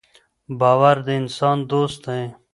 [0.59, 2.23] باور د انسان دوست دی.